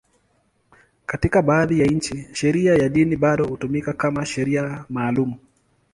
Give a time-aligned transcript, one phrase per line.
[1.05, 5.35] Katika baadhi ya nchi, sheria ya dini bado hutumika kama sheria maalum.